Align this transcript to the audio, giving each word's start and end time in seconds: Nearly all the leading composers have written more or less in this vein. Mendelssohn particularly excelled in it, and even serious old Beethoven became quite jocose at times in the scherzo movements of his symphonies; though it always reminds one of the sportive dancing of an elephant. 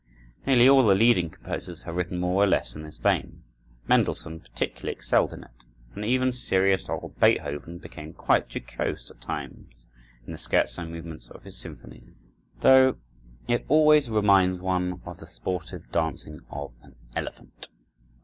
Nearly 0.47 0.67
all 0.67 0.83
the 0.87 0.95
leading 0.95 1.29
composers 1.29 1.83
have 1.83 1.95
written 1.95 2.17
more 2.17 2.43
or 2.43 2.47
less 2.47 2.75
in 2.75 2.81
this 2.81 2.97
vein. 2.97 3.43
Mendelssohn 3.87 4.39
particularly 4.39 4.93
excelled 4.93 5.31
in 5.31 5.43
it, 5.43 5.51
and 5.93 6.03
even 6.03 6.33
serious 6.33 6.89
old 6.89 7.19
Beethoven 7.19 7.77
became 7.77 8.11
quite 8.11 8.51
jocose 8.51 9.11
at 9.11 9.21
times 9.21 9.85
in 10.25 10.31
the 10.31 10.39
scherzo 10.39 10.85
movements 10.89 11.29
of 11.29 11.43
his 11.43 11.55
symphonies; 11.55 12.15
though 12.61 12.95
it 13.47 13.63
always 13.67 14.09
reminds 14.09 14.57
one 14.57 14.99
of 15.05 15.19
the 15.19 15.27
sportive 15.27 15.91
dancing 15.91 16.39
of 16.49 16.73
an 16.81 16.95
elephant. 17.15 17.67